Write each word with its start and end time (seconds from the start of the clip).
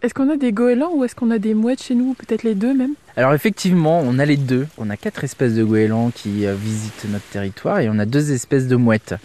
Est-ce 0.00 0.14
qu'on 0.14 0.30
a 0.30 0.36
des 0.36 0.52
goélands 0.52 0.92
ou 0.94 1.02
est-ce 1.02 1.16
qu'on 1.16 1.32
a 1.32 1.40
des 1.40 1.54
mouettes 1.54 1.82
chez 1.82 1.96
nous, 1.96 2.10
ou 2.10 2.14
peut-être 2.14 2.44
les 2.44 2.54
deux 2.54 2.72
même? 2.72 2.92
Alors 3.16 3.34
effectivement, 3.34 3.98
on 3.98 4.20
a 4.20 4.24
les 4.24 4.36
deux. 4.36 4.68
On 4.78 4.90
a 4.90 4.96
quatre 4.96 5.24
espèces 5.24 5.54
de 5.54 5.64
goélands 5.64 6.12
qui 6.14 6.46
euh, 6.46 6.54
visitent 6.54 7.06
notre 7.10 7.24
territoire 7.24 7.80
et 7.80 7.88
on 7.88 7.98
a 7.98 8.06
deux 8.06 8.30
espèces 8.30 8.68
de 8.68 8.76
mouettes. 8.76 9.16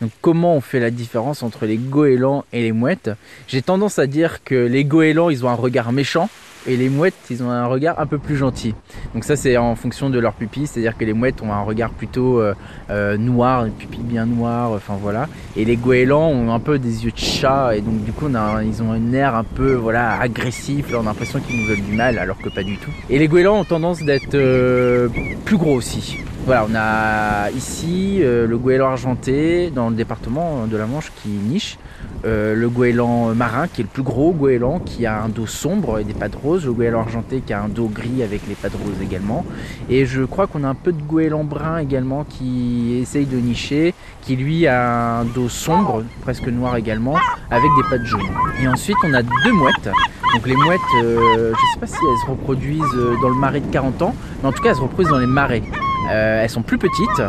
Donc 0.00 0.10
comment 0.20 0.56
on 0.56 0.60
fait 0.60 0.80
la 0.80 0.90
différence 0.90 1.42
entre 1.42 1.66
les 1.66 1.76
goélands 1.76 2.44
et 2.52 2.62
les 2.62 2.72
mouettes? 2.72 3.10
J'ai 3.48 3.62
tendance 3.62 3.98
à 3.98 4.06
dire 4.06 4.42
que 4.44 4.54
les 4.54 4.84
goélands, 4.84 5.30
ils 5.30 5.44
ont 5.44 5.48
un 5.48 5.54
regard 5.54 5.92
méchant 5.92 6.28
et 6.66 6.76
les 6.76 6.88
mouettes, 6.88 7.14
ils 7.30 7.42
ont 7.42 7.50
un 7.50 7.66
regard 7.66 7.98
un 8.00 8.06
peu 8.06 8.18
plus 8.18 8.36
gentil. 8.36 8.74
Donc 9.14 9.24
ça, 9.24 9.36
c'est 9.36 9.56
en 9.56 9.74
fonction 9.76 10.10
de 10.10 10.18
leur 10.18 10.34
pupille, 10.34 10.66
c'est-à-dire 10.66 10.96
que 10.96 11.04
les 11.04 11.12
mouettes 11.12 11.42
ont 11.42 11.52
un 11.52 11.62
regard 11.62 11.90
plutôt 11.90 12.40
euh, 12.40 12.54
euh, 12.90 13.16
noir, 13.16 13.64
une 13.64 13.72
pupille 13.72 14.02
bien 14.02 14.26
noire, 14.26 14.72
enfin 14.72 14.98
voilà. 15.00 15.26
Et 15.56 15.64
les 15.64 15.76
goélands 15.76 16.28
ont 16.28 16.52
un 16.52 16.60
peu 16.60 16.78
des 16.78 17.04
yeux 17.04 17.12
de 17.12 17.18
chat, 17.18 17.76
et 17.76 17.80
donc 17.80 18.04
du 18.04 18.12
coup, 18.12 18.28
ils 18.28 18.82
ont 18.82 18.92
un 18.92 19.12
air 19.12 19.34
un 19.34 19.44
peu 19.44 19.74
voilà 19.74 20.20
agressif. 20.20 20.86
On 20.92 21.00
a 21.00 21.04
l'impression 21.04 21.40
qu'ils 21.40 21.60
nous 21.60 21.66
veulent 21.66 21.82
du 21.82 21.92
mal, 21.92 22.18
alors 22.18 22.38
que 22.38 22.48
pas 22.48 22.62
du 22.62 22.76
tout. 22.76 22.90
Et 23.08 23.18
les 23.18 23.28
goélands 23.28 23.60
ont 23.60 23.64
tendance 23.64 24.02
d'être 24.02 24.34
euh, 24.34 25.08
plus 25.44 25.56
gros 25.56 25.74
aussi. 25.74 26.18
Voilà, 26.50 26.66
on 26.68 26.74
a 26.74 27.48
ici 27.50 28.18
le 28.24 28.58
goéland 28.58 28.88
argenté 28.88 29.70
dans 29.70 29.88
le 29.88 29.94
département 29.94 30.66
de 30.66 30.76
la 30.76 30.86
Manche 30.86 31.12
qui 31.22 31.28
niche. 31.28 31.78
Euh, 32.24 32.56
le 32.56 32.68
goéland 32.68 33.36
marin 33.36 33.68
qui 33.68 33.82
est 33.82 33.84
le 33.84 33.88
plus 33.88 34.02
gros 34.02 34.32
goéland 34.32 34.80
qui 34.80 35.06
a 35.06 35.22
un 35.22 35.28
dos 35.28 35.46
sombre 35.46 36.00
et 36.00 36.04
des 36.04 36.12
pattes 36.12 36.34
roses, 36.34 36.66
le 36.66 36.72
goéland 36.72 37.02
argenté 37.02 37.40
qui 37.40 37.52
a 37.52 37.62
un 37.62 37.68
dos 37.68 37.86
gris 37.86 38.24
avec 38.24 38.48
les 38.48 38.56
pattes 38.56 38.74
roses 38.74 39.00
également. 39.00 39.46
Et 39.88 40.06
je 40.06 40.24
crois 40.24 40.48
qu'on 40.48 40.64
a 40.64 40.68
un 40.68 40.74
peu 40.74 40.90
de 40.90 41.00
goéland 41.00 41.44
brun 41.44 41.78
également 41.78 42.24
qui 42.24 42.98
essaye 43.00 43.26
de 43.26 43.36
nicher, 43.36 43.94
qui 44.22 44.34
lui 44.34 44.66
a 44.66 45.20
un 45.20 45.24
dos 45.26 45.48
sombre, 45.48 46.02
presque 46.22 46.48
noir 46.48 46.74
également, 46.74 47.14
avec 47.52 47.70
des 47.76 47.88
pattes 47.88 48.06
jaunes. 48.06 48.28
Et 48.60 48.66
ensuite 48.66 48.96
on 49.04 49.14
a 49.14 49.22
deux 49.22 49.52
mouettes. 49.52 49.88
Donc 50.34 50.46
les 50.48 50.56
mouettes, 50.56 50.80
euh, 51.04 51.16
je 51.30 51.50
ne 51.50 51.72
sais 51.74 51.78
pas 51.78 51.86
si 51.86 51.94
elles 51.94 52.26
se 52.26 52.30
reproduisent 52.32 52.82
euh, 52.96 53.14
dans 53.22 53.28
le 53.28 53.36
marais 53.36 53.60
de 53.60 53.70
40 53.70 54.02
ans, 54.02 54.16
mais 54.42 54.48
en 54.48 54.52
tout 54.52 54.64
cas 54.64 54.70
elles 54.70 54.76
se 54.76 54.80
reproduisent 54.80 55.12
dans 55.12 55.18
les 55.18 55.26
marais. 55.26 55.62
Elles 56.10 56.50
sont 56.50 56.62
plus 56.62 56.78
petites 56.78 57.22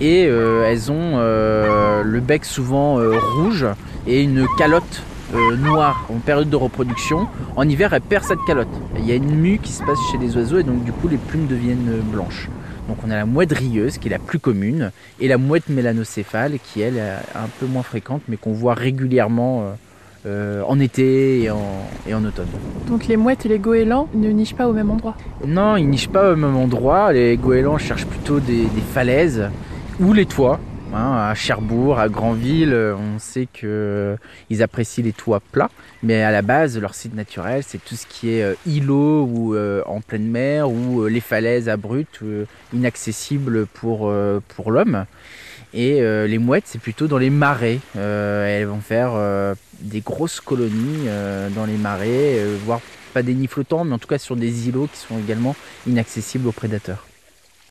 et 0.00 0.22
elles 0.22 0.92
ont 0.92 1.18
le 1.18 2.20
bec 2.20 2.44
souvent 2.44 2.96
rouge 3.36 3.66
et 4.06 4.22
une 4.22 4.46
calotte 4.58 5.02
euh, 5.34 5.56
noire 5.56 6.06
en 6.08 6.18
période 6.18 6.48
de 6.48 6.54
reproduction. 6.54 7.26
En 7.56 7.68
hiver, 7.68 7.92
elle 7.92 8.00
perd 8.00 8.22
cette 8.22 8.38
calotte. 8.46 8.68
Il 8.96 9.06
y 9.06 9.10
a 9.10 9.16
une 9.16 9.34
mue 9.34 9.58
qui 9.58 9.72
se 9.72 9.82
passe 9.82 9.98
chez 10.12 10.18
les 10.18 10.36
oiseaux 10.36 10.58
et 10.58 10.62
donc 10.62 10.84
du 10.84 10.92
coup 10.92 11.08
les 11.08 11.16
plumes 11.16 11.48
deviennent 11.48 11.88
euh, 11.88 12.00
blanches. 12.00 12.48
Donc 12.88 12.98
on 13.04 13.10
a 13.10 13.16
la 13.16 13.26
mouette 13.26 13.50
rieuse 13.50 13.98
qui 13.98 14.06
est 14.06 14.12
la 14.12 14.20
plus 14.20 14.38
commune 14.38 14.92
et 15.18 15.26
la 15.26 15.36
mouette 15.36 15.68
mélanocéphale 15.68 16.58
qui 16.62 16.80
elle 16.80 16.98
est 16.98 17.10
un 17.34 17.48
peu 17.58 17.66
moins 17.66 17.82
fréquente 17.82 18.22
mais 18.28 18.36
qu'on 18.36 18.52
voit 18.52 18.74
régulièrement 18.74 19.62
euh, 19.62 19.72
en 20.26 20.80
été 20.80 21.42
et 21.44 21.50
en, 21.50 22.24
automne. 22.24 22.48
Donc 22.88 23.06
les 23.06 23.16
mouettes 23.16 23.46
et 23.46 23.48
les 23.48 23.58
goélands 23.58 24.08
ne 24.14 24.28
nichent 24.30 24.54
pas 24.54 24.68
au 24.68 24.72
même 24.72 24.90
endroit 24.90 25.16
Non, 25.46 25.76
ils 25.76 25.88
nichent 25.88 26.08
pas 26.08 26.32
au 26.32 26.36
même 26.36 26.56
endroit. 26.56 27.12
Les 27.12 27.36
goélands 27.36 27.78
cherchent 27.78 28.06
plutôt 28.06 28.40
des 28.40 28.66
falaises 28.92 29.48
ou 30.00 30.12
les 30.12 30.26
toits. 30.26 30.58
Hein, 30.94 31.30
à 31.30 31.34
Cherbourg, 31.34 31.98
à 31.98 32.08
Granville, 32.08 32.72
euh, 32.72 32.94
on 32.94 33.18
sait 33.18 33.46
qu'ils 33.52 33.68
euh, 33.68 34.16
apprécient 34.60 35.04
les 35.04 35.12
toits 35.12 35.40
plats, 35.52 35.70
mais 36.02 36.22
à 36.22 36.30
la 36.30 36.42
base, 36.42 36.78
leur 36.78 36.94
site 36.94 37.14
naturel, 37.14 37.62
c'est 37.66 37.84
tout 37.84 37.96
ce 37.96 38.06
qui 38.06 38.30
est 38.30 38.42
euh, 38.42 38.54
îlot 38.66 39.24
ou 39.24 39.56
en 39.86 40.00
pleine 40.00 40.28
mer 40.28 40.70
ou 40.70 41.06
les 41.06 41.20
falaises 41.20 41.68
abruptes, 41.68 42.20
inaccessibles 42.72 43.66
pour, 43.66 44.12
pour 44.48 44.70
l'homme. 44.70 45.04
Et 45.74 46.00
les 46.00 46.38
mouettes, 46.38 46.64
c'est 46.66 46.80
plutôt 46.80 47.06
dans 47.06 47.18
les 47.18 47.30
marais. 47.30 47.78
elles 47.94 48.66
vont 48.66 48.80
faire 48.80 49.12
des 49.80 50.00
grosses 50.00 50.40
colonies 50.40 51.06
dans 51.54 51.66
les 51.66 51.76
marais, 51.76 52.40
voire 52.64 52.80
pas 53.12 53.22
des 53.22 53.34
nids 53.34 53.46
flottants, 53.46 53.84
mais 53.84 53.94
en 53.94 53.98
tout 53.98 54.08
cas 54.08 54.18
sur 54.18 54.36
des 54.36 54.68
îlots 54.68 54.88
qui 54.92 54.98
sont 54.98 55.18
également 55.18 55.54
inaccessibles 55.86 56.48
aux 56.48 56.52
prédateurs. 56.52 57.06